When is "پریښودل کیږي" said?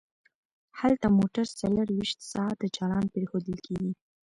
3.13-3.91